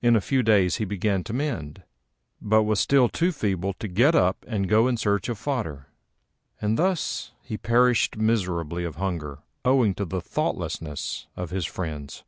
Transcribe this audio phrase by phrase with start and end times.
[0.00, 1.82] In a few days he began to mend,
[2.40, 5.88] but was still too feeble to get up and go in search of fodder;
[6.62, 12.24] and thus he perished miserably of hunger owing to the thoughtlessness of his friends.